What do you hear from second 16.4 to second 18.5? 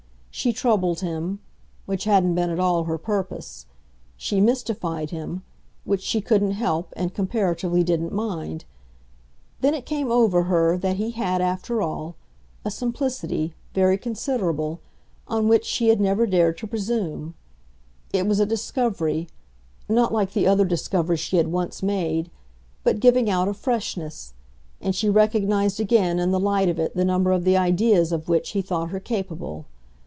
to presume. It was a